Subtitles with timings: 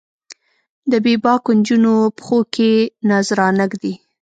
[0.91, 2.71] د بې باکو نجونو پښو کې
[3.09, 3.93] نذرانه ږدي